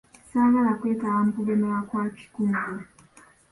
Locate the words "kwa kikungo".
1.87-2.83